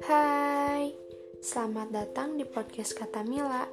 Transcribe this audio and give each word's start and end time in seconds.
Hai, 0.00 0.96
selamat 1.44 1.92
datang 1.92 2.40
di 2.40 2.48
podcast 2.48 2.96
Kata 2.96 3.20
Mila. 3.20 3.68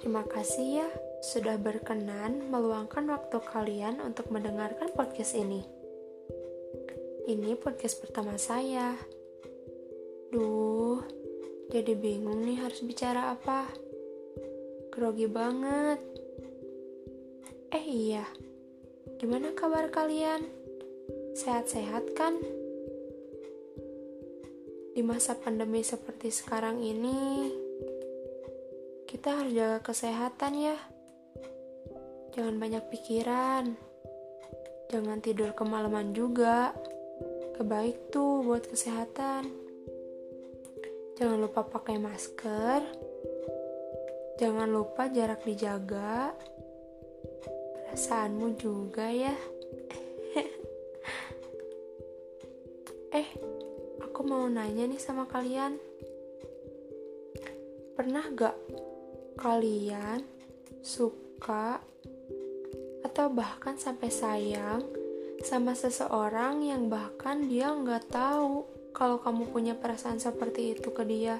Terima 0.00 0.24
kasih 0.24 0.80
ya 0.80 0.88
sudah 1.20 1.60
berkenan 1.60 2.48
meluangkan 2.48 3.04
waktu 3.12 3.36
kalian 3.52 4.00
untuk 4.00 4.32
mendengarkan 4.32 4.88
podcast 4.96 5.36
ini. 5.36 5.60
Ini 7.28 7.60
podcast 7.60 8.00
pertama 8.00 8.40
saya. 8.40 8.96
Duh, 10.32 11.04
jadi 11.68 11.92
bingung 11.92 12.48
nih 12.48 12.56
harus 12.64 12.80
bicara 12.80 13.36
apa. 13.36 13.68
Grogi 14.88 15.28
banget. 15.28 16.00
Eh 17.76 17.84
iya, 17.84 18.24
gimana 19.20 19.52
kabar 19.52 19.92
kalian? 19.92 20.48
Sehat-sehat 21.36 22.16
kan? 22.16 22.57
Di 24.98 25.06
masa 25.06 25.38
pandemi 25.38 25.78
seperti 25.86 26.26
sekarang 26.26 26.82
ini, 26.82 27.46
kita 29.06 29.30
harus 29.30 29.54
jaga 29.54 29.78
kesehatan 29.78 30.58
ya. 30.58 30.74
Jangan 32.34 32.58
banyak 32.58 32.82
pikiran. 32.90 33.78
Jangan 34.90 35.22
tidur 35.22 35.54
kemalaman 35.54 36.10
juga. 36.18 36.74
Kebaik 37.54 38.10
tuh 38.10 38.42
buat 38.42 38.66
kesehatan. 38.66 39.46
Jangan 41.14 41.46
lupa 41.46 41.62
pakai 41.62 42.02
masker. 42.02 42.82
Jangan 44.42 44.66
lupa 44.66 45.06
jarak 45.14 45.46
dijaga. 45.46 46.34
Perasaanmu 47.46 48.58
juga 48.58 49.14
ya. 49.14 49.38
Eh, 53.08 53.24
aku 54.18 54.26
mau 54.26 54.50
nanya 54.50 54.82
nih 54.90 54.98
sama 54.98 55.30
kalian. 55.30 55.78
Pernah 57.94 58.26
gak 58.34 58.58
kalian 59.38 60.26
suka 60.82 61.78
atau 63.06 63.30
bahkan 63.30 63.78
sampai 63.78 64.10
sayang 64.10 64.82
sama 65.46 65.70
seseorang 65.78 66.66
yang 66.66 66.90
bahkan 66.90 67.46
dia 67.46 67.70
nggak 67.70 68.10
tahu 68.10 68.66
kalau 68.90 69.22
kamu 69.22 69.54
punya 69.54 69.78
perasaan 69.78 70.18
seperti 70.18 70.74
itu 70.74 70.90
ke 70.90 71.06
dia? 71.06 71.38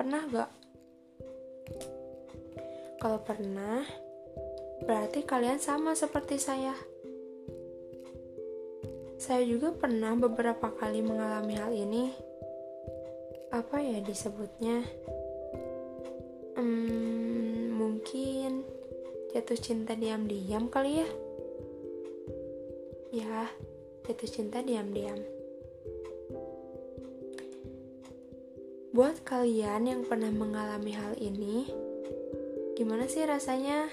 Pernah 0.00 0.24
gak? 0.32 0.50
Kalau 2.96 3.20
pernah, 3.20 3.84
berarti 4.88 5.20
kalian 5.20 5.60
sama 5.60 5.92
seperti 5.92 6.40
saya. 6.40 6.72
Saya 9.24 9.40
juga 9.48 9.72
pernah 9.72 10.12
beberapa 10.12 10.68
kali 10.68 11.00
mengalami 11.00 11.56
hal 11.56 11.72
ini. 11.72 12.12
Apa 13.48 13.80
ya 13.80 14.04
disebutnya? 14.04 14.84
Hmm, 16.60 17.72
mungkin 17.72 18.68
jatuh 19.32 19.56
cinta 19.56 19.96
diam-diam 19.96 20.68
kali 20.68 21.00
ya? 21.00 21.08
Ya, 23.16 23.48
jatuh 24.04 24.28
cinta 24.28 24.60
diam-diam. 24.60 25.16
Buat 28.92 29.24
kalian 29.24 29.88
yang 29.88 30.04
pernah 30.04 30.28
mengalami 30.28 30.92
hal 30.92 31.16
ini, 31.16 31.72
gimana 32.76 33.08
sih 33.08 33.24
rasanya? 33.24 33.88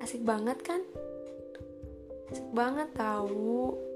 Asik 0.00 0.24
banget 0.24 0.56
kan? 0.64 0.80
Asik 2.32 2.48
banget 2.56 2.88
tahu 2.96 3.87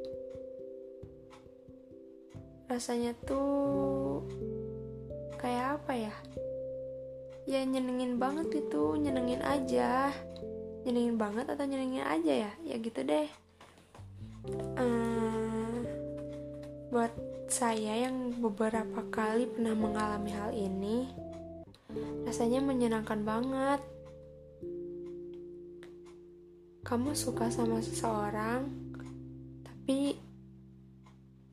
rasanya 2.72 3.12
tuh 3.28 4.24
kayak 5.36 5.76
apa 5.76 5.92
ya? 5.92 6.14
Ya 7.44 7.60
nyenengin 7.68 8.16
banget 8.16 8.64
itu 8.64 8.96
nyenengin 8.96 9.44
aja. 9.44 10.08
Nyenengin 10.88 11.20
banget 11.20 11.52
atau 11.52 11.68
nyenengin 11.68 12.00
aja 12.00 12.48
ya? 12.48 12.52
Ya 12.64 12.74
gitu 12.80 13.04
deh. 13.04 13.28
Um, 14.80 15.84
buat 16.88 17.12
saya 17.52 18.08
yang 18.08 18.32
beberapa 18.40 19.04
kali 19.12 19.44
pernah 19.52 19.76
mengalami 19.76 20.32
hal 20.32 20.56
ini 20.56 21.12
rasanya 22.24 22.64
menyenangkan 22.64 23.20
banget. 23.20 23.80
Kamu 26.82 27.12
suka 27.12 27.52
sama 27.52 27.84
seseorang 27.84 28.64
tapi 29.68 30.16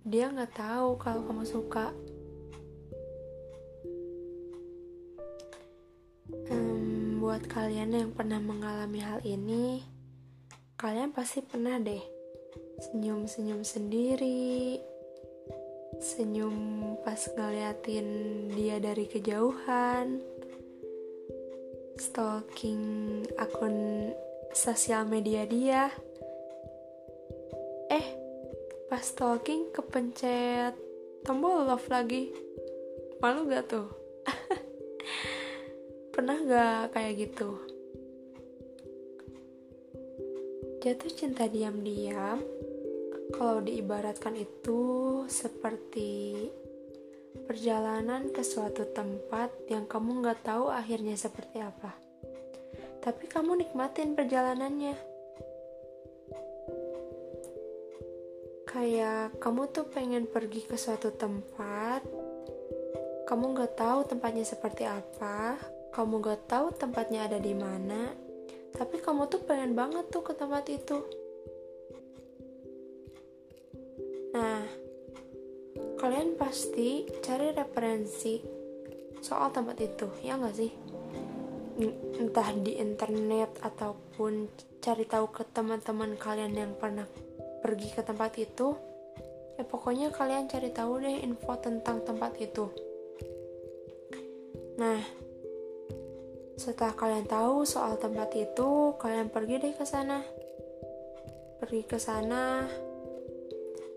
dia 0.09 0.33
nggak 0.33 0.57
tahu 0.57 0.97
kalau 0.97 1.21
kamu 1.29 1.45
suka. 1.45 1.93
Um, 6.49 7.21
buat 7.21 7.45
kalian 7.45 7.93
yang 7.93 8.11
pernah 8.17 8.41
mengalami 8.41 9.01
hal 9.05 9.21
ini 9.21 9.85
kalian 10.79 11.11
pasti 11.11 11.41
pernah 11.41 11.75
deh 11.81 11.99
senyum-senyum 12.79 13.65
sendiri 13.65 14.79
senyum 15.99 16.55
pas 17.03 17.19
ngeliatin 17.35 18.07
dia 18.55 18.79
dari 18.79 19.03
kejauhan 19.09 20.23
stalking 21.99 23.25
akun 23.35 24.09
sosial 24.55 25.03
media 25.03 25.43
dia 25.43 25.91
pas 28.99 29.07
stalking 29.15 29.71
kepencet 29.71 30.75
tombol 31.23 31.63
love 31.63 31.87
lagi? 31.87 32.35
Malu 33.23 33.47
gak 33.47 33.71
tuh? 33.71 33.87
Pernah 36.11 36.35
gak 36.43 36.99
kayak 36.99 37.15
gitu? 37.15 37.55
Jatuh 40.83 41.11
cinta 41.15 41.47
diam-diam 41.47 42.43
kalau 43.31 43.63
diibaratkan 43.63 44.35
itu 44.35 45.23
seperti 45.31 46.51
perjalanan 47.47 48.35
ke 48.35 48.43
suatu 48.43 48.83
tempat 48.91 49.63
yang 49.71 49.88
kamu 49.88 50.27
nggak 50.27 50.43
tahu 50.43 50.67
akhirnya 50.67 51.15
seperti 51.15 51.63
apa. 51.63 51.95
Tapi 52.99 53.31
kamu 53.31 53.63
nikmatin 53.63 54.11
perjalanannya 54.11 55.08
kayak 58.69 59.41
kamu 59.41 59.74
tuh 59.74 59.90
pengen 59.90 60.30
pergi 60.30 60.69
ke 60.69 60.78
suatu 60.78 61.09
tempat 61.09 62.06
kamu 63.25 63.46
nggak 63.57 63.74
tahu 63.74 64.06
tempatnya 64.06 64.46
seperti 64.46 64.85
apa 64.85 65.57
kamu 65.90 66.22
nggak 66.22 66.46
tahu 66.46 66.69
tempatnya 66.78 67.25
ada 67.25 67.41
di 67.41 67.57
mana 67.57 68.30
tapi 68.74 69.02
kamu 69.02 69.25
tuh 69.30 69.41
pengen 69.44 69.74
banget 69.74 70.06
tuh 70.13 70.22
ke 70.22 70.34
tempat 70.38 70.66
itu. 70.69 70.97
Nah 74.35 74.63
kalian 76.00 76.40
pasti 76.40 77.03
cari 77.19 77.51
referensi 77.51 78.40
soal 79.19 79.51
tempat 79.51 79.78
itu 79.84 80.07
ya 80.24 80.38
nggak 80.40 80.56
sih? 80.56 80.72
Entah 82.19 82.56
di 82.59 82.80
internet 82.80 83.59
ataupun 83.63 84.47
cari 84.80 85.03
tahu 85.07 85.31
ke 85.31 85.44
teman-teman 85.50 86.16
kalian 86.16 86.56
yang 86.56 86.74
pernah 86.75 87.07
pergi 87.69 87.94
ke 87.94 88.02
tempat 88.02 88.34
itu, 88.41 88.74
ya 89.53 89.62
pokoknya 89.62 90.09
kalian 90.09 90.50
cari 90.50 90.74
tahu 90.74 91.06
deh 91.06 91.22
info 91.22 91.53
tentang 91.62 92.02
tempat 92.02 92.34
itu. 92.41 92.66
Nah, 94.81 94.97
setelah 96.57 96.97
kalian 96.97 97.30
tahu 97.30 97.69
soal 97.69 98.02
tempat 98.02 98.34
itu, 98.34 98.97
kalian 98.97 99.30
pergi 99.30 99.62
deh 99.62 99.78
ke 99.78 99.85
sana. 99.85 100.25
Pergi 101.62 101.86
ke 101.86 102.01
sana, 102.01 102.66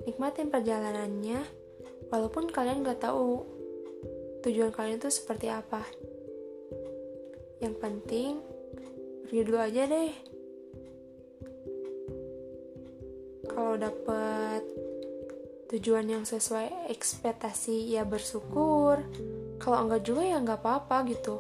nikmatin 0.05 0.53
perjalanannya, 0.53 1.41
walaupun 2.13 2.53
kalian 2.53 2.85
gak 2.85 3.09
tahu 3.09 3.41
tujuan 4.45 4.69
kalian 4.69 5.01
itu 5.01 5.09
seperti 5.09 5.49
apa. 5.49 5.81
Yang 7.65 7.75
penting, 7.81 8.33
pergi 9.25 9.41
dulu 9.49 9.59
aja 9.65 9.89
deh 9.89 10.31
kalau 13.62 13.79
dapet 13.79 14.67
tujuan 15.70 16.11
yang 16.11 16.26
sesuai 16.26 16.91
ekspektasi 16.91 17.94
ya 17.94 18.03
bersyukur. 18.03 18.99
Kalau 19.62 19.87
enggak 19.87 20.03
juga 20.03 20.26
ya 20.26 20.43
nggak 20.43 20.59
apa-apa 20.59 21.06
gitu. 21.06 21.38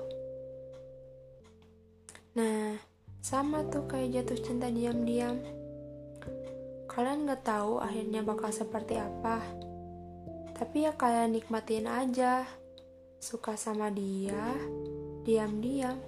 Nah 2.38 2.78
sama 3.18 3.66
tuh 3.66 3.90
kayak 3.90 4.22
jatuh 4.22 4.38
cinta 4.38 4.70
diam-diam. 4.70 5.34
Kalian 6.86 7.26
nggak 7.26 7.42
tahu 7.42 7.82
akhirnya 7.82 8.22
bakal 8.22 8.54
seperti 8.54 9.02
apa. 9.02 9.42
Tapi 10.54 10.86
ya 10.86 10.94
kalian 10.94 11.34
nikmatin 11.34 11.90
aja. 11.90 12.46
Suka 13.18 13.58
sama 13.58 13.90
dia 13.90 14.62
diam-diam. 15.26 15.98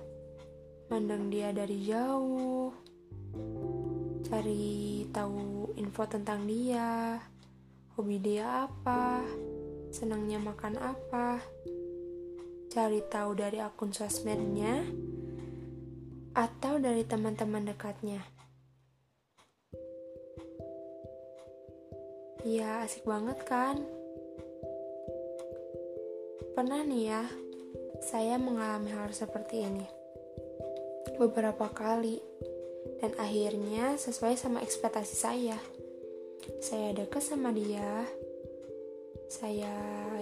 Mandang 0.87 1.27
dia 1.27 1.51
dari 1.51 1.83
jauh 1.83 2.84
cari 4.35 5.07
tahu 5.15 5.71
info 5.79 6.11
tentang 6.11 6.43
dia, 6.43 7.23
hobi 7.95 8.19
dia 8.19 8.67
apa, 8.67 9.23
senangnya 9.95 10.43
makan 10.43 10.75
apa, 10.75 11.39
cari 12.67 12.99
tahu 13.07 13.39
dari 13.39 13.63
akun 13.63 13.95
sosmednya, 13.95 14.91
atau 16.35 16.83
dari 16.83 17.07
teman-teman 17.07 17.63
dekatnya. 17.63 18.27
Ya, 22.43 22.83
asik 22.83 23.07
banget 23.07 23.39
kan? 23.47 23.87
Pernah 26.59 26.83
nih 26.83 27.03
ya, 27.07 27.23
saya 28.03 28.35
mengalami 28.43 28.91
hal 28.99 29.15
seperti 29.15 29.63
ini 29.63 29.87
beberapa 31.23 31.71
kali, 31.71 32.19
dan 33.01 33.13
akhirnya 33.21 34.01
sesuai 34.01 34.35
sama 34.37 34.65
ekspektasi 34.65 35.17
saya. 35.17 35.59
Saya 36.61 36.93
dekat 36.93 37.25
sama 37.25 37.53
dia, 37.53 38.05
saya 39.29 39.73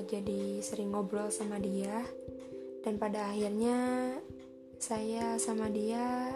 jadi 0.07 0.63
sering 0.63 0.95
ngobrol 0.95 1.31
sama 1.35 1.59
dia, 1.59 2.07
dan 2.83 2.99
pada 2.99 3.31
akhirnya 3.31 4.11
saya 4.83 5.39
sama 5.39 5.71
dia 5.71 6.35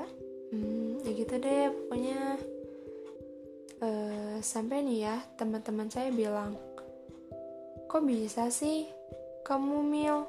hmm, 0.54 1.02
ya 1.02 1.10
gitu 1.18 1.34
deh 1.42 1.66
pokoknya 1.74 2.38
uh, 3.82 4.38
sampai 4.38 4.86
nih 4.86 5.10
ya 5.10 5.16
teman-teman 5.34 5.90
saya 5.90 6.14
bilang 6.14 6.54
kok 7.90 8.02
bisa 8.06 8.50
sih 8.50 8.86
kamu 9.42 9.78
mil? 9.82 10.26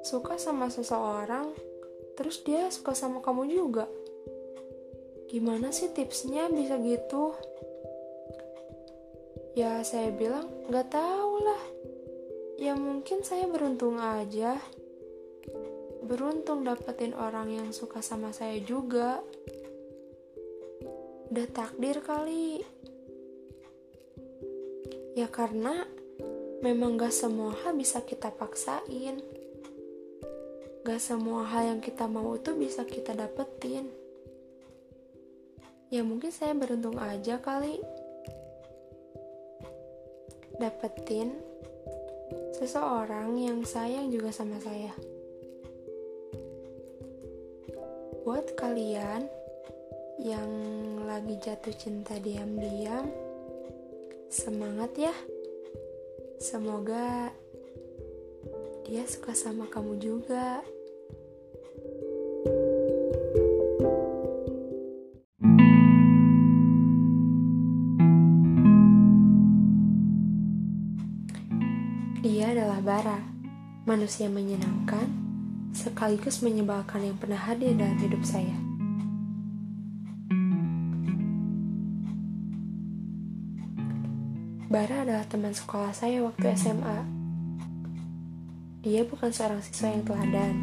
Suka 0.00 0.40
sama 0.40 0.66
seseorang 0.72 1.54
terus 2.18 2.42
dia 2.42 2.66
suka 2.74 2.96
sama 2.96 3.22
kamu 3.22 3.46
juga 3.50 3.86
gimana 5.30 5.70
sih 5.70 5.94
tipsnya 5.94 6.50
bisa 6.50 6.74
gitu? 6.82 7.38
Ya 9.54 9.78
saya 9.86 10.10
bilang 10.10 10.50
nggak 10.66 10.90
tahu 10.90 11.34
lah 11.46 11.62
ya 12.58 12.74
mungkin 12.74 13.22
saya 13.22 13.46
beruntung 13.46 13.96
aja. 13.96 14.58
Beruntung 16.02 16.66
dapetin 16.66 17.14
orang 17.14 17.54
yang 17.54 17.70
suka 17.70 18.02
sama 18.02 18.34
saya 18.34 18.58
juga. 18.58 19.22
Udah 21.30 21.46
takdir 21.54 22.02
kali. 22.02 22.60
Ya 25.14 25.30
karena 25.30 25.86
memang 26.60 26.98
gak 26.98 27.14
semua 27.14 27.54
hal 27.62 27.78
bisa 27.78 28.02
kita 28.02 28.34
paksain. 28.34 29.22
Gak 30.82 31.00
semua 31.00 31.46
hal 31.46 31.76
yang 31.76 31.80
kita 31.80 32.10
mau 32.10 32.34
itu 32.34 32.50
bisa 32.58 32.82
kita 32.82 33.14
dapetin 33.14 33.99
ya 35.90 36.06
mungkin 36.06 36.30
saya 36.30 36.54
beruntung 36.54 36.96
aja 36.96 37.42
kali 37.42 37.82
dapetin 40.56 41.34
seseorang 42.54 43.36
yang 43.36 43.66
sayang 43.66 44.08
juga 44.14 44.30
sama 44.30 44.56
saya. 44.62 44.94
buat 48.30 48.52
kalian 48.54 49.26
yang 50.20 50.50
lagi 51.08 51.40
jatuh 51.40 51.72
cinta 51.72 52.14
diam-diam, 52.20 53.08
semangat 54.30 54.92
ya. 54.94 55.14
Semoga 56.38 57.32
dia 58.84 59.02
suka 59.08 59.32
sama 59.32 59.66
kamu 59.66 59.98
juga. 59.98 60.60
Manusia 74.00 74.32
menyenangkan 74.32 75.12
sekaligus 75.76 76.40
menyebalkan 76.40 77.04
yang 77.04 77.20
pernah 77.20 77.36
hadir 77.36 77.76
dalam 77.76 78.00
hidup 78.00 78.24
saya. 78.24 78.56
Bara 84.72 85.04
adalah 85.04 85.28
teman 85.28 85.52
sekolah 85.52 85.92
saya 85.92 86.24
waktu 86.24 86.48
SMA. 86.56 87.04
Dia 88.88 89.04
bukan 89.04 89.28
seorang 89.36 89.60
siswa 89.60 89.92
yang 89.92 90.08
teladan, 90.08 90.54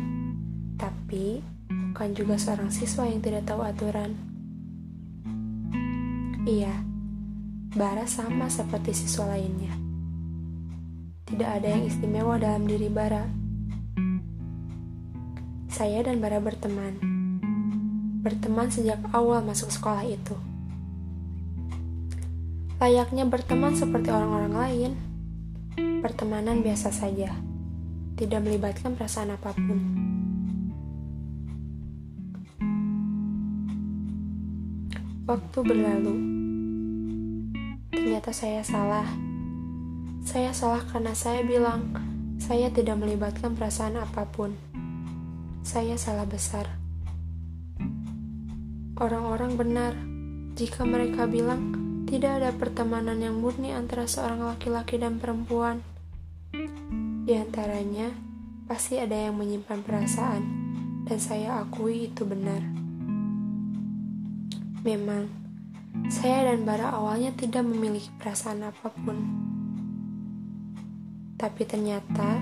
tapi 0.82 1.38
bukan 1.94 2.10
juga 2.18 2.42
seorang 2.42 2.74
siswa 2.74 3.06
yang 3.06 3.22
tidak 3.22 3.46
tahu 3.46 3.62
aturan. 3.62 4.18
Iya, 6.50 6.74
Bara 7.78 8.10
sama 8.10 8.50
seperti 8.50 8.98
siswa 8.98 9.30
lainnya. 9.30 9.87
Tidak 11.28 11.50
ada 11.60 11.68
yang 11.68 11.84
istimewa 11.86 12.40
dalam 12.40 12.64
diri 12.66 12.88
Bara 12.88 13.48
saya 15.78 16.02
dan 16.02 16.18
Bara 16.18 16.42
berteman. 16.42 16.98
Berteman 18.26 18.74
sejak 18.74 18.98
awal 19.14 19.46
masuk 19.46 19.70
sekolah 19.70 20.02
itu. 20.10 20.34
Layaknya 22.82 23.30
berteman 23.30 23.78
seperti 23.78 24.10
orang-orang 24.10 24.54
lain, 24.58 24.92
pertemanan 26.02 26.66
biasa 26.66 26.90
saja, 26.90 27.30
tidak 28.18 28.42
melibatkan 28.42 28.98
perasaan 28.98 29.38
apa 29.38 29.54
pun. 29.54 29.80
Waktu 35.30 35.60
berlalu, 35.62 36.16
ternyata 37.94 38.34
saya 38.34 38.66
salah. 38.66 39.37
Saya 40.28 40.52
salah 40.52 40.84
karena 40.84 41.16
saya 41.16 41.40
bilang 41.40 41.96
saya 42.36 42.68
tidak 42.68 43.00
melibatkan 43.00 43.56
perasaan 43.56 43.96
apa 43.96 44.28
pun 44.28 44.60
saya 45.64 45.96
salah 45.96 46.28
besar. 46.28 46.68
Orang-orang 49.00 49.56
benar 49.56 49.96
jika 50.60 50.84
mereka 50.84 51.32
bilang 51.32 51.72
tidak 52.12 52.44
ada 52.44 52.52
pertemanan 52.52 53.24
yang 53.24 53.40
murni 53.40 53.72
antara 53.72 54.04
seorang 54.04 54.44
laki-laki 54.44 55.00
dan 55.00 55.16
perempuan. 55.16 55.80
Di 57.24 57.32
antaranya, 57.32 58.12
pasti 58.68 59.00
ada 59.00 59.16
yang 59.16 59.40
menyimpan 59.40 59.80
perasaan, 59.80 60.44
dan 61.08 61.20
saya 61.24 61.64
akui 61.64 62.12
itu 62.12 62.28
benar. 62.28 62.68
Memang, 64.84 65.32
saya 66.12 66.52
dan 66.52 66.68
Bara 66.68 66.92
awalnya 66.92 67.32
tidak 67.32 67.64
memiliki 67.64 68.12
perasaan 68.20 68.68
apa 68.68 68.92
pun. 68.92 69.47
Tapi 71.38 71.70
ternyata, 71.70 72.42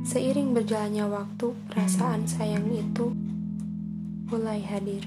Seiring 0.00 0.56
berjalannya 0.56 1.12
waktu, 1.12 1.52
perasaan 1.68 2.24
sayang 2.24 2.72
itu 2.72 3.12
mulai 4.32 4.64
hadir. 4.64 5.04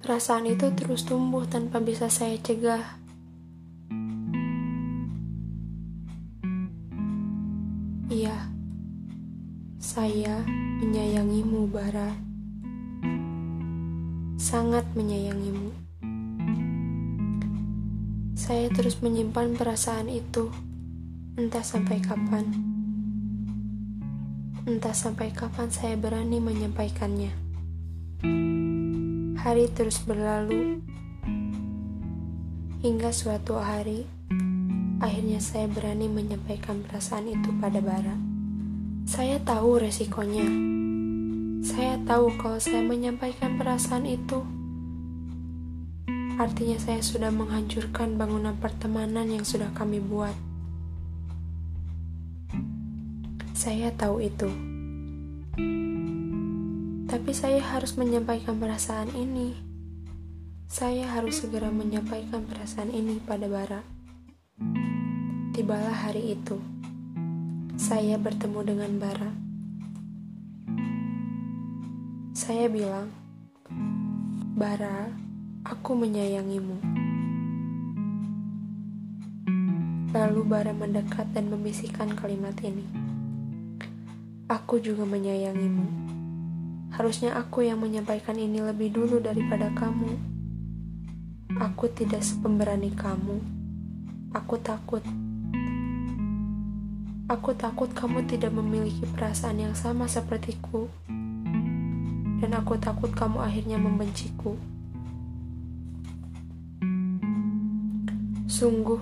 Perasaan 0.00 0.48
itu 0.48 0.72
terus 0.72 1.04
tumbuh 1.04 1.44
tanpa 1.44 1.84
bisa 1.84 2.08
saya 2.08 2.40
cegah. 2.40 2.96
Iya, 8.08 8.48
saya 9.76 10.40
menyayangimu, 10.80 11.68
Bara. 11.68 12.16
Sangat 14.40 14.88
menyayangimu. 14.96 15.68
Saya 18.32 18.72
terus 18.72 19.04
menyimpan 19.04 19.52
perasaan 19.52 20.08
itu 20.08 20.48
Entah 21.34 21.66
sampai 21.66 21.98
kapan, 21.98 22.46
entah 24.70 24.94
sampai 24.94 25.34
kapan 25.34 25.66
saya 25.66 25.98
berani 25.98 26.38
menyampaikannya. 26.38 27.34
Hari 29.42 29.66
terus 29.74 29.98
berlalu, 30.06 30.78
hingga 32.86 33.10
suatu 33.10 33.58
hari, 33.58 34.06
akhirnya 35.02 35.42
saya 35.42 35.66
berani 35.66 36.06
menyampaikan 36.06 36.86
perasaan 36.86 37.26
itu 37.26 37.50
pada 37.58 37.82
Bara. 37.82 38.14
Saya 39.02 39.42
tahu 39.42 39.82
resikonya. 39.82 40.46
Saya 41.66 41.98
tahu 42.06 42.30
kalau 42.38 42.62
saya 42.62 42.86
menyampaikan 42.86 43.58
perasaan 43.58 44.06
itu, 44.06 44.38
artinya 46.38 46.78
saya 46.78 47.02
sudah 47.02 47.34
menghancurkan 47.34 48.14
bangunan 48.14 48.54
pertemanan 48.54 49.34
yang 49.34 49.42
sudah 49.42 49.74
kami 49.74 49.98
buat. 49.98 50.53
Saya 53.64 53.88
tahu 53.96 54.20
itu. 54.20 54.44
Tapi 57.08 57.32
saya 57.32 57.64
harus 57.64 57.96
menyampaikan 57.96 58.60
perasaan 58.60 59.08
ini. 59.16 59.56
Saya 60.68 61.08
harus 61.08 61.40
segera 61.40 61.72
menyampaikan 61.72 62.44
perasaan 62.44 62.92
ini 62.92 63.16
pada 63.24 63.48
Bara. 63.48 63.80
Tibalah 65.56 65.96
hari 65.96 66.36
itu. 66.36 66.60
Saya 67.80 68.20
bertemu 68.20 68.60
dengan 68.68 69.00
Bara. 69.00 69.32
Saya 72.36 72.68
bilang, 72.68 73.08
"Bara, 74.60 75.08
aku 75.64 75.96
menyayangimu." 75.96 76.84
Lalu 80.12 80.40
Bara 80.44 80.76
mendekat 80.76 81.32
dan 81.32 81.48
membisikkan 81.48 82.12
kalimat 82.12 82.60
ini. 82.60 83.13
Aku 84.44 84.76
juga 84.76 85.08
menyayangimu. 85.08 85.88
Harusnya 86.92 87.32
aku 87.32 87.64
yang 87.64 87.80
menyampaikan 87.80 88.36
ini 88.36 88.60
lebih 88.60 88.92
dulu 88.92 89.16
daripada 89.16 89.72
kamu. 89.72 90.20
Aku 91.56 91.88
tidak 91.88 92.20
sepemberani 92.20 92.92
kamu. 92.92 93.40
Aku 94.36 94.60
takut. 94.60 95.00
Aku 97.24 97.56
takut 97.56 97.88
kamu 97.96 98.28
tidak 98.28 98.52
memiliki 98.52 99.08
perasaan 99.16 99.64
yang 99.64 99.72
sama 99.72 100.04
sepertiku. 100.04 100.92
Dan 102.44 102.52
aku 102.52 102.76
takut 102.76 103.16
kamu 103.16 103.40
akhirnya 103.40 103.80
membenciku. 103.80 104.60
Sungguh, 108.44 109.00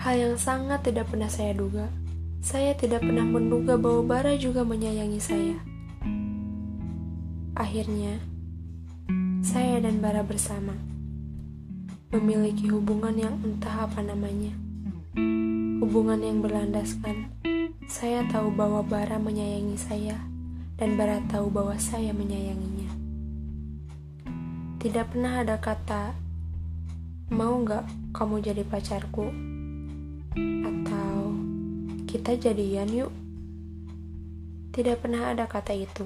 hal 0.00 0.16
yang 0.16 0.36
sangat 0.40 0.88
tidak 0.88 1.12
pernah 1.12 1.28
saya 1.28 1.52
duga. 1.52 2.05
Saya 2.46 2.78
tidak 2.78 3.02
pernah 3.02 3.26
menduga 3.26 3.74
bahwa 3.74 4.06
Bara 4.06 4.38
juga 4.38 4.62
menyayangi 4.62 5.18
saya. 5.18 5.58
Akhirnya, 7.58 8.22
saya 9.42 9.82
dan 9.82 9.98
Bara 9.98 10.22
bersama 10.22 10.78
memiliki 12.14 12.70
hubungan 12.70 13.18
yang 13.18 13.34
entah 13.42 13.90
apa 13.90 13.98
namanya. 13.98 14.54
Hubungan 15.82 16.22
yang 16.22 16.38
berlandaskan, 16.38 17.34
saya 17.90 18.22
tahu 18.30 18.54
bahwa 18.54 18.86
Bara 18.86 19.18
menyayangi 19.18 19.74
saya, 19.74 20.14
dan 20.78 20.94
Bara 20.94 21.18
tahu 21.26 21.50
bahwa 21.50 21.74
saya 21.82 22.14
menyayanginya. 22.14 22.94
Tidak 24.78 25.10
pernah 25.10 25.42
ada 25.42 25.58
kata 25.58 26.14
Mau 27.26 27.58
nggak 27.58 28.14
kamu 28.14 28.38
jadi 28.38 28.62
pacarku? 28.62 29.34
Atau 30.62 31.45
kita 32.16 32.48
jadian 32.48 32.88
yuk? 32.96 33.12
Tidak 34.72 35.04
pernah 35.04 35.36
ada 35.36 35.44
kata 35.44 35.76
itu. 35.76 36.00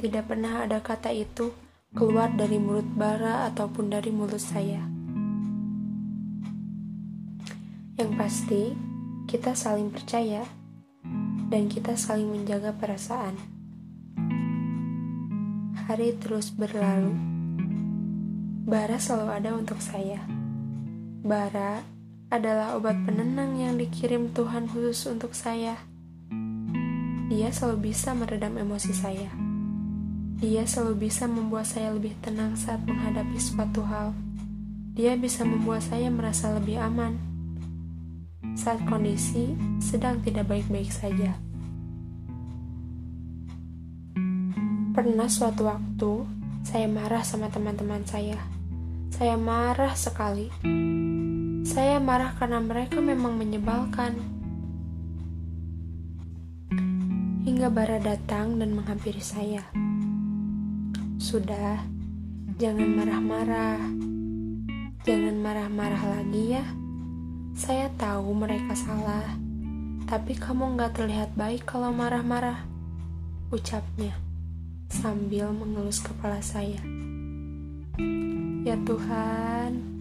Tidak 0.00 0.24
pernah 0.24 0.64
ada 0.64 0.80
kata 0.80 1.12
itu 1.12 1.52
keluar 1.92 2.32
dari 2.32 2.56
mulut 2.56 2.88
Bara 2.96 3.52
ataupun 3.52 3.92
dari 3.92 4.08
mulut 4.08 4.40
saya. 4.40 4.80
Yang 8.00 8.10
pasti, 8.16 8.62
kita 9.28 9.52
saling 9.52 9.92
percaya 9.92 10.48
dan 11.52 11.68
kita 11.68 11.92
saling 11.92 12.32
menjaga 12.32 12.72
perasaan. 12.72 13.36
Hari 15.84 16.16
terus 16.16 16.48
berlalu 16.48 17.12
Bara 18.64 18.96
selalu 18.96 19.36
ada 19.36 19.50
untuk 19.52 19.76
saya. 19.84 20.24
Bara 21.20 21.91
adalah 22.32 22.80
obat 22.80 22.96
penenang 23.04 23.60
yang 23.60 23.76
dikirim 23.76 24.32
Tuhan 24.32 24.64
khusus 24.64 25.04
untuk 25.04 25.36
saya. 25.36 25.76
Dia 27.28 27.52
selalu 27.52 27.92
bisa 27.92 28.16
meredam 28.16 28.56
emosi 28.56 28.92
saya. 28.96 29.28
Dia 30.40 30.64
selalu 30.64 31.12
bisa 31.12 31.28
membuat 31.28 31.68
saya 31.68 31.92
lebih 31.92 32.16
tenang 32.24 32.56
saat 32.56 32.80
menghadapi 32.88 33.36
suatu 33.36 33.84
hal. 33.84 34.16
Dia 34.96 35.12
bisa 35.20 35.44
membuat 35.44 35.84
saya 35.84 36.08
merasa 36.08 36.56
lebih 36.56 36.80
aman 36.80 37.20
saat 38.56 38.80
kondisi 38.88 39.52
sedang 39.76 40.24
tidak 40.24 40.48
baik-baik 40.48 40.88
saja. 40.88 41.36
Pernah 44.96 45.28
suatu 45.28 45.68
waktu 45.68 46.12
saya 46.64 46.88
marah 46.88 47.24
sama 47.28 47.52
teman-teman 47.52 48.08
saya. 48.08 48.40
Saya 49.12 49.36
marah 49.36 49.92
sekali. 49.92 50.48
Saya 51.62 52.02
marah 52.02 52.34
karena 52.34 52.58
mereka 52.58 52.98
memang 52.98 53.38
menyebalkan. 53.38 54.18
Hingga 57.46 57.70
Bara 57.70 58.02
datang 58.02 58.58
dan 58.58 58.74
menghampiri 58.74 59.22
saya. 59.22 59.62
Sudah, 61.22 61.78
jangan 62.58 62.90
marah-marah. 62.98 63.78
Jangan 65.06 65.38
marah-marah 65.38 66.02
lagi 66.18 66.58
ya. 66.58 66.66
Saya 67.54 67.86
tahu 67.94 68.34
mereka 68.34 68.74
salah, 68.74 69.38
tapi 70.10 70.34
kamu 70.34 70.74
nggak 70.74 70.98
terlihat 70.98 71.30
baik 71.38 71.62
kalau 71.62 71.94
marah-marah. 71.94 72.58
Ucapnya 73.54 74.18
sambil 74.90 75.54
mengelus 75.54 76.02
kepala 76.02 76.42
saya. 76.42 76.82
Ya 78.66 78.74
Tuhan, 78.82 79.91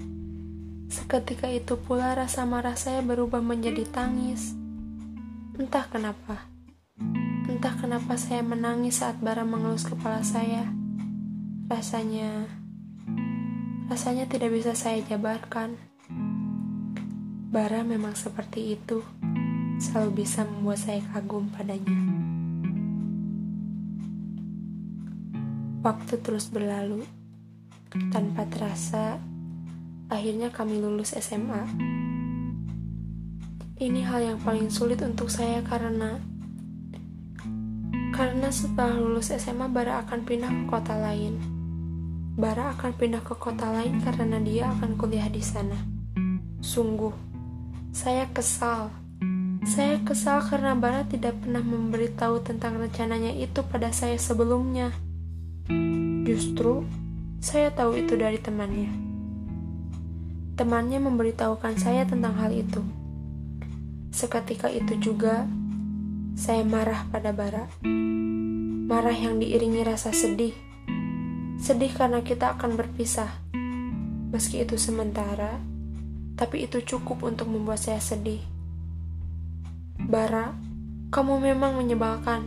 seketika 0.91 1.47
itu 1.47 1.79
pula 1.79 2.11
rasa 2.11 2.43
marah 2.43 2.75
saya 2.75 2.99
berubah 2.99 3.39
menjadi 3.39 3.87
tangis. 3.87 4.51
Entah 5.55 5.87
kenapa, 5.87 6.51
entah 7.47 7.79
kenapa 7.79 8.19
saya 8.19 8.43
menangis 8.43 8.99
saat 8.99 9.15
Bara 9.23 9.47
mengelus 9.47 9.87
kepala 9.87 10.19
saya. 10.19 10.67
Rasanya, 11.71 12.51
rasanya 13.87 14.27
tidak 14.27 14.51
bisa 14.51 14.75
saya 14.75 14.99
jabarkan. 15.07 15.79
Bara 17.55 17.87
memang 17.87 18.11
seperti 18.11 18.75
itu, 18.75 18.99
selalu 19.79 20.27
bisa 20.27 20.43
membuat 20.43 20.83
saya 20.83 20.99
kagum 21.15 21.47
padanya. 21.55 21.99
Waktu 25.87 26.19
terus 26.19 26.51
berlalu. 26.51 27.07
Tanpa 27.91 28.47
terasa, 28.47 29.19
akhirnya 30.11 30.51
kami 30.51 30.83
lulus 30.83 31.15
SMA. 31.15 31.63
Ini 33.79 34.03
hal 34.03 34.35
yang 34.35 34.39
paling 34.43 34.67
sulit 34.67 34.99
untuk 34.99 35.31
saya 35.31 35.63
karena 35.63 36.19
karena 38.11 38.51
setelah 38.51 38.99
lulus 38.99 39.31
SMA 39.31 39.71
Bara 39.71 40.03
akan 40.03 40.27
pindah 40.27 40.51
ke 40.51 40.63
kota 40.67 40.99
lain. 40.99 41.39
Bara 42.35 42.75
akan 42.75 42.91
pindah 42.99 43.23
ke 43.23 43.33
kota 43.39 43.71
lain 43.71 44.03
karena 44.03 44.37
dia 44.43 44.67
akan 44.75 44.99
kuliah 44.99 45.31
di 45.31 45.39
sana. 45.39 45.79
Sungguh, 46.59 47.15
saya 47.95 48.27
kesal. 48.29 48.91
Saya 49.63 49.97
kesal 50.03 50.43
karena 50.43 50.75
Bara 50.75 51.07
tidak 51.07 51.39
pernah 51.39 51.63
memberitahu 51.63 52.43
tentang 52.43 52.77
rencananya 52.77 53.31
itu 53.31 53.63
pada 53.63 53.89
saya 53.95 54.19
sebelumnya. 54.19 54.91
Justru, 56.27 56.85
saya 57.41 57.73
tahu 57.73 57.97
itu 57.97 58.13
dari 58.19 58.37
temannya. 58.37 59.10
Temannya 60.59 60.99
memberitahukan 60.99 61.79
saya 61.79 62.03
tentang 62.03 62.35
hal 62.37 62.51
itu. 62.51 62.83
Seketika 64.11 64.67
itu 64.67 64.99
juga, 64.99 65.47
saya 66.35 66.67
marah 66.67 67.07
pada 67.07 67.31
Bara. 67.31 67.71
Marah 68.91 69.15
yang 69.15 69.39
diiringi 69.39 69.87
rasa 69.87 70.11
sedih. 70.11 70.51
Sedih 71.61 71.95
karena 71.95 72.19
kita 72.19 72.59
akan 72.59 72.75
berpisah. 72.75 73.31
Meski 74.31 74.63
itu 74.63 74.75
sementara, 74.75 75.59
tapi 76.35 76.67
itu 76.67 76.83
cukup 76.83 77.23
untuk 77.23 77.47
membuat 77.47 77.79
saya 77.79 78.03
sedih. 78.03 78.43
Bara, 80.01 80.57
kamu 81.11 81.39
memang 81.39 81.79
menyebalkan. 81.79 82.41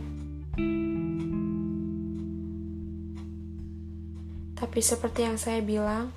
Tapi 4.55 4.79
seperti 4.81 5.25
yang 5.25 5.37
saya 5.37 5.61
bilang, 5.61 6.11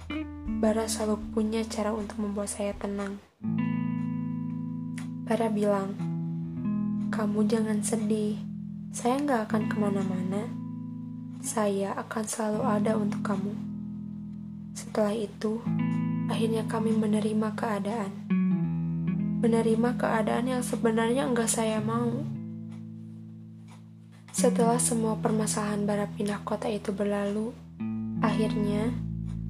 Bara 0.58 0.90
selalu 0.90 1.22
punya 1.30 1.62
cara 1.62 1.94
untuk 1.94 2.18
membuat 2.18 2.50
saya 2.50 2.74
tenang. 2.74 3.22
Bara 5.22 5.46
bilang, 5.54 5.94
kamu 7.14 7.46
jangan 7.46 7.78
sedih, 7.78 8.34
saya 8.90 9.22
nggak 9.22 9.46
akan 9.46 9.62
ke 9.70 9.76
mana-mana. 9.78 10.50
Saya 11.38 11.94
akan 11.94 12.24
selalu 12.26 12.60
ada 12.66 12.98
untuk 12.98 13.22
kamu. 13.22 13.54
Setelah 14.74 15.14
itu, 15.14 15.62
akhirnya 16.26 16.66
kami 16.66 16.90
menerima 16.90 17.54
keadaan. 17.54 18.12
Menerima 19.38 19.94
keadaan 19.94 20.58
yang 20.58 20.62
sebenarnya 20.66 21.30
enggak 21.30 21.46
saya 21.46 21.78
mau. 21.78 22.26
Setelah 24.34 24.82
semua 24.82 25.14
permasalahan 25.22 25.86
bara 25.86 26.10
pindah 26.10 26.42
kota 26.42 26.66
itu 26.66 26.90
berlalu, 26.90 27.54
Akhirnya, 28.18 28.90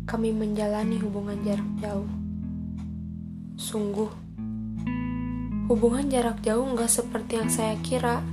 kami 0.09 0.33
menjalani 0.33 0.97
hubungan 1.05 1.37
jarak 1.45 1.69
jauh. 1.85 2.09
Sungguh, 3.61 4.09
hubungan 5.69 6.09
jarak 6.09 6.41
jauh 6.41 6.65
nggak 6.65 6.88
seperti 6.88 7.37
yang 7.37 7.53
saya 7.53 7.77
kira, 7.85 8.25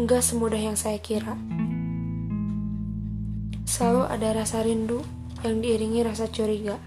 nggak 0.00 0.24
semudah 0.24 0.56
yang 0.56 0.80
saya 0.80 0.96
kira. 0.96 1.36
Selalu 3.68 4.08
ada 4.08 4.28
rasa 4.40 4.64
rindu 4.64 5.04
yang 5.44 5.60
diiringi 5.60 6.00
rasa 6.00 6.32
curiga. 6.32 6.80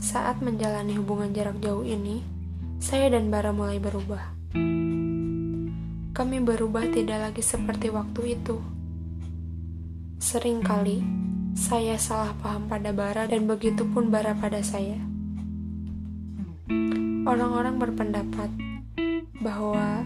Saat 0.00 0.40
menjalani 0.40 0.96
hubungan 0.96 1.36
jarak 1.36 1.60
jauh 1.60 1.84
ini, 1.84 2.24
saya 2.80 3.12
dan 3.12 3.28
Bara 3.28 3.52
mulai 3.52 3.76
berubah. 3.76 4.40
Kami 6.16 6.36
berubah 6.40 6.88
tidak 6.88 7.28
lagi 7.28 7.44
seperti 7.44 7.92
waktu 7.92 8.40
itu 8.40 8.80
Sering 10.20 10.60
kali 10.60 11.00
saya 11.54 11.98
salah 11.98 12.30
paham 12.38 12.70
pada 12.70 12.94
Bara 12.94 13.26
dan 13.26 13.50
begitu 13.50 13.82
pun 13.90 14.10
Bara 14.10 14.34
pada 14.38 14.62
saya. 14.62 14.98
Orang-orang 17.26 17.78
berpendapat 17.78 18.50
bahwa 19.42 20.02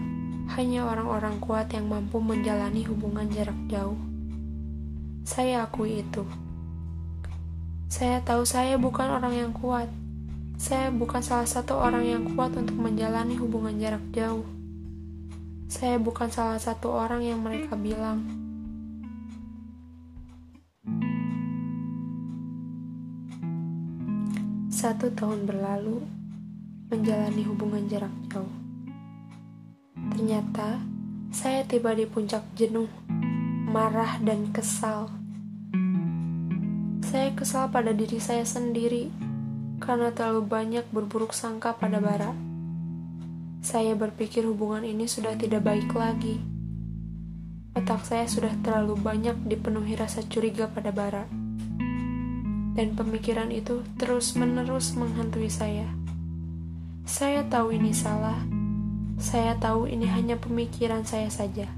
hanya 0.57 0.85
orang-orang 0.85 1.37
kuat 1.41 1.69
yang 1.73 1.89
mampu 1.89 2.21
menjalani 2.21 2.85
hubungan 2.85 3.29
jarak 3.29 3.57
jauh. 3.69 3.97
Saya 5.25 5.65
akui 5.65 6.05
itu. 6.05 6.21
Saya 7.89 8.21
tahu 8.21 8.45
saya 8.45 8.77
bukan 8.77 9.09
orang 9.09 9.33
yang 9.33 9.51
kuat. 9.53 9.89
Saya 10.55 10.93
bukan 10.93 11.19
salah 11.19 11.49
satu 11.49 11.75
orang 11.75 12.05
yang 12.05 12.23
kuat 12.33 12.53
untuk 12.55 12.77
menjalani 12.77 13.35
hubungan 13.37 13.75
jarak 13.81 14.05
jauh. 14.13 14.45
Saya 15.65 15.97
bukan 15.97 16.29
salah 16.29 16.61
satu 16.61 16.93
orang 16.93 17.25
yang 17.25 17.41
mereka 17.41 17.73
bilang. 17.73 18.44
Satu 24.85 25.09
tahun 25.17 25.49
berlalu, 25.49 25.97
menjalani 26.93 27.41
hubungan 27.49 27.89
jarak 27.89 28.13
jauh. 28.29 28.53
Ternyata, 30.13 30.77
saya 31.33 31.65
tiba 31.65 31.97
di 31.97 32.05
puncak 32.05 32.45
jenuh, 32.53 32.85
marah, 33.65 34.21
dan 34.21 34.53
kesal. 34.53 35.09
Saya 37.01 37.33
kesal 37.33 37.73
pada 37.73 37.97
diri 37.97 38.21
saya 38.21 38.45
sendiri 38.45 39.09
karena 39.81 40.13
terlalu 40.13 40.45
banyak 40.45 40.85
berburuk 40.93 41.33
sangka 41.33 41.73
pada 41.73 41.97
Bara. 41.97 42.37
Saya 43.65 43.97
berpikir 43.97 44.45
hubungan 44.45 44.85
ini 44.85 45.09
sudah 45.09 45.33
tidak 45.33 45.65
baik 45.65 45.89
lagi. 45.97 46.37
Otak 47.73 48.05
saya 48.05 48.29
sudah 48.29 48.53
terlalu 48.61 49.01
banyak 49.01 49.49
dipenuhi 49.49 49.97
rasa 49.97 50.21
curiga 50.29 50.69
pada 50.69 50.93
Bara. 50.93 51.44
Dan 52.75 52.93
pemikiran 52.93 53.49
itu 53.55 53.81
terus-menerus 53.95 54.93
menghantui 54.99 55.47
saya. 55.47 55.87
Saya 57.07 57.47
tahu 57.47 57.73
ini 57.73 57.95
salah. 57.95 58.37
Saya 59.15 59.55
tahu 59.55 59.87
ini 59.87 60.05
hanya 60.11 60.35
pemikiran 60.35 61.07
saya 61.07 61.31
saja. 61.31 61.71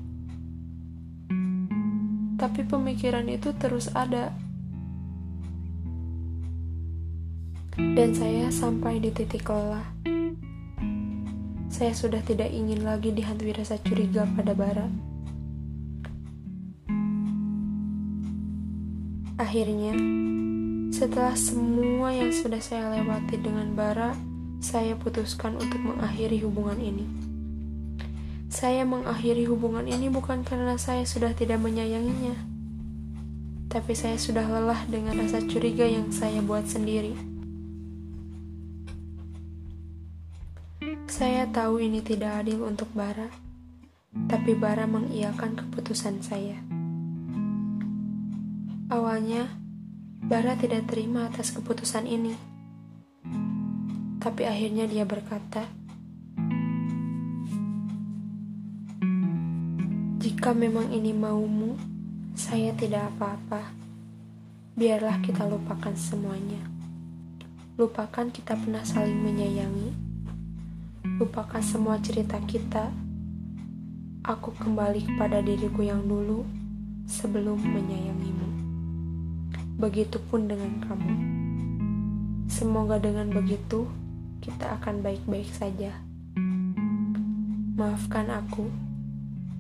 Tapi 2.41 2.65
pemikiran 2.65 3.29
itu 3.29 3.53
terus 3.55 3.93
ada. 3.93 4.33
Dan 7.77 8.09
saya 8.17 8.49
sampai 8.49 8.97
di 8.97 9.13
titik 9.13 9.45
lelah 9.45 9.85
saya 11.77 11.93
sudah 11.93 12.25
tidak 12.25 12.49
ingin 12.49 12.81
lagi 12.81 13.13
dihantui 13.13 13.53
rasa 13.53 13.77
curiga 13.77 14.25
pada 14.33 14.57
Bara. 14.57 14.89
Akhirnya, 19.37 19.93
setelah 20.97 21.37
semua 21.37 22.09
yang 22.09 22.33
sudah 22.33 22.57
saya 22.57 22.89
lewati 22.89 23.37
dengan 23.37 23.69
Bara, 23.77 24.17
saya 24.57 24.97
putuskan 24.97 25.53
untuk 25.53 25.77
mengakhiri 25.77 26.41
hubungan 26.41 26.81
ini. 26.81 27.05
Saya 28.49 28.81
mengakhiri 28.81 29.45
hubungan 29.45 29.85
ini 29.85 30.09
bukan 30.09 30.41
karena 30.41 30.73
saya 30.81 31.05
sudah 31.05 31.37
tidak 31.37 31.61
menyayanginya, 31.61 32.33
tapi 33.69 33.93
saya 33.93 34.17
sudah 34.17 34.41
lelah 34.49 34.89
dengan 34.89 35.21
rasa 35.21 35.37
curiga 35.45 35.85
yang 35.85 36.09
saya 36.09 36.41
buat 36.41 36.65
sendiri. 36.65 37.13
Saya 41.05 41.45
tahu 41.53 41.77
ini 41.77 42.01
tidak 42.01 42.41
adil 42.41 42.65
untuk 42.65 42.89
Bara, 42.97 43.29
tapi 44.25 44.57
Bara 44.57 44.89
mengiyakan 44.89 45.61
keputusan 45.61 46.25
saya. 46.25 46.57
Awalnya, 48.89 49.66
Bara 50.27 50.59
tidak 50.59 50.91
terima 50.91 51.31
atas 51.31 51.55
keputusan 51.55 52.03
ini, 52.03 52.35
tapi 54.19 54.43
akhirnya 54.43 54.83
dia 54.83 55.07
berkata, 55.07 55.63
"Jika 60.19 60.51
memang 60.51 60.91
ini 60.91 61.15
maumu, 61.15 61.79
saya 62.35 62.75
tidak 62.75 63.07
apa-apa. 63.15 63.71
Biarlah 64.75 65.23
kita 65.23 65.47
lupakan 65.47 65.95
semuanya. 65.95 66.59
Lupakan 67.79 68.27
kita 68.27 68.59
pernah 68.59 68.83
saling 68.83 69.23
menyayangi." 69.23 69.95
Lupakan 71.23 71.63
semua 71.63 72.03
cerita 72.03 72.35
kita. 72.43 72.91
Aku 74.27 74.51
kembali 74.59 75.07
kepada 75.07 75.39
diriku 75.39 75.87
yang 75.87 76.03
dulu 76.03 76.43
sebelum 77.07 77.63
menyayangimu. 77.63 78.46
Begitupun 79.77 80.49
dengan 80.49 80.81
kamu. 80.81 81.13
Semoga 82.49 82.97
dengan 82.97 83.29
begitu 83.29 83.85
kita 84.41 84.73
akan 84.81 85.05
baik-baik 85.05 85.53
saja. 85.53 85.93
Maafkan 87.77 88.33
aku. 88.33 88.73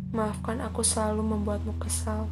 Maafkan 0.09 0.65
aku 0.65 0.81
selalu 0.81 1.21
membuatmu 1.21 1.77
kesal. 1.77 2.25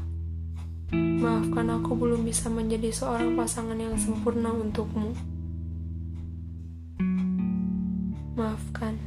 Maafkan 0.98 1.69
aku 1.78 1.93
belum 1.93 2.26
bisa 2.26 2.50
menjadi 2.50 2.89
seorang 2.89 3.38
pasangan 3.38 3.78
yang 3.78 3.93
sempurna 4.02 4.50
untukmu. 4.50 5.13
Maafkan. 8.34 8.98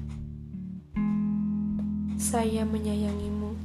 Saya 2.14 2.62
menyayangimu. 2.62 3.58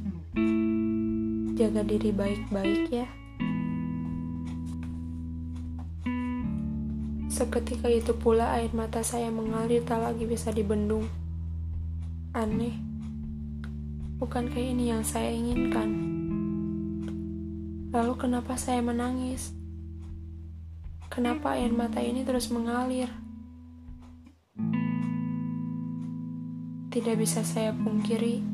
Jaga 1.54 1.86
diri 1.86 2.10
baik-baik 2.10 2.90
ya. 2.90 3.06
Seketika 7.34 7.90
itu 7.90 8.14
pula 8.14 8.54
air 8.54 8.70
mata 8.70 9.02
saya 9.02 9.26
mengalir 9.26 9.82
tak 9.82 10.06
lagi 10.06 10.22
bisa 10.22 10.54
dibendung. 10.54 11.10
Aneh. 12.30 12.78
Bukan 14.22 14.54
kayak 14.54 14.78
ini 14.78 14.94
yang 14.94 15.02
saya 15.02 15.34
inginkan. 15.34 15.90
Lalu 17.90 18.14
kenapa 18.14 18.54
saya 18.54 18.78
menangis? 18.86 19.50
Kenapa 21.10 21.58
air 21.58 21.74
mata 21.74 21.98
ini 21.98 22.22
terus 22.22 22.54
mengalir? 22.54 23.10
Tidak 26.94 27.18
bisa 27.18 27.42
saya 27.42 27.74
pungkiri, 27.74 28.46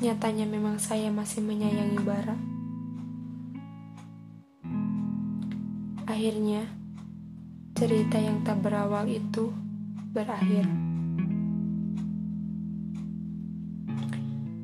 Nyatanya 0.00 0.48
memang 0.48 0.80
saya 0.80 1.12
masih 1.12 1.44
menyayangi 1.44 2.00
Bara. 2.00 2.32
Akhirnya, 6.08 6.79
cerita 7.80 8.20
yang 8.20 8.44
tak 8.44 8.60
berawal 8.60 9.08
itu 9.08 9.48
berakhir. 10.12 10.68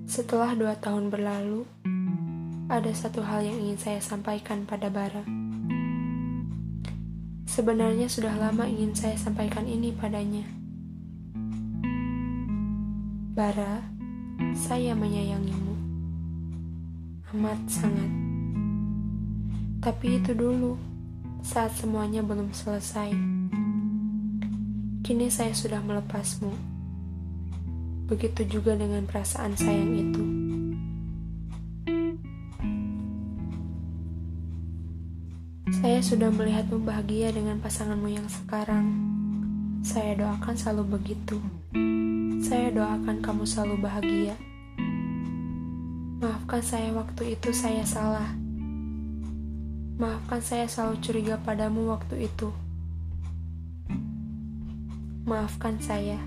Setelah 0.04 0.52
dua 0.52 0.76
tahun 0.76 1.08
berlalu, 1.08 1.64
ada 2.68 2.92
satu 2.92 3.24
hal 3.24 3.40
yang 3.40 3.56
ingin 3.56 3.80
saya 3.80 4.00
sampaikan 4.04 4.68
pada 4.68 4.92
Bara. 4.92 5.24
Sebenarnya 7.48 8.04
sudah 8.04 8.36
lama 8.36 8.68
ingin 8.68 8.92
saya 8.92 9.16
sampaikan 9.16 9.64
ini 9.64 9.96
padanya. 9.96 10.44
Bara, 13.32 13.80
saya 14.52 14.92
menyayangimu. 14.92 15.72
Amat 17.32 17.64
sangat. 17.64 18.12
Tapi 19.80 20.20
itu 20.20 20.36
dulu, 20.36 20.76
saat 21.46 21.70
semuanya 21.78 22.26
belum 22.26 22.50
selesai. 22.50 23.14
Kini 25.06 25.30
saya 25.30 25.54
sudah 25.54 25.78
melepasmu. 25.78 26.50
Begitu 28.10 28.58
juga 28.58 28.74
dengan 28.74 29.06
perasaan 29.06 29.54
sayang 29.54 29.94
itu. 29.94 30.24
Saya 35.78 36.02
sudah 36.02 36.34
melihatmu 36.34 36.82
bahagia 36.82 37.30
dengan 37.30 37.62
pasanganmu 37.62 38.10
yang 38.10 38.26
sekarang. 38.26 38.90
Saya 39.86 40.18
doakan 40.18 40.54
selalu 40.58 40.98
begitu. 40.98 41.38
Saya 42.42 42.74
doakan 42.74 43.22
kamu 43.22 43.46
selalu 43.46 43.86
bahagia. 43.86 44.34
Maafkan 46.18 46.58
saya 46.58 46.90
waktu 46.90 47.38
itu 47.38 47.54
saya 47.54 47.86
salah. 47.86 48.45
Maafkan 49.96 50.44
saya 50.44 50.68
selalu 50.68 51.00
curiga 51.00 51.40
padamu 51.40 51.88
waktu 51.88 52.28
itu. 52.28 52.52
Maafkan 55.24 55.80
saya. 55.80 56.20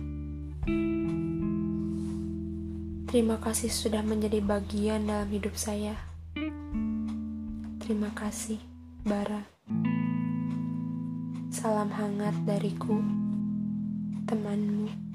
Terima 3.06 3.38
kasih 3.38 3.70
sudah 3.70 4.02
menjadi 4.02 4.42
bagian 4.42 5.06
dalam 5.06 5.30
hidup 5.30 5.54
saya. 5.54 5.94
Terima 7.78 8.10
kasih, 8.18 8.58
Bara. 9.06 9.46
Salam 11.54 11.94
hangat 11.94 12.34
dariku, 12.50 12.98
temanmu. 14.26 15.09